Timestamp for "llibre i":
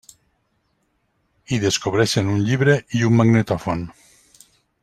2.49-3.07